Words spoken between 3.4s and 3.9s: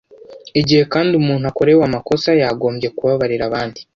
abandi